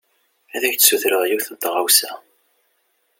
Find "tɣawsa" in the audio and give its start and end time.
1.61-2.11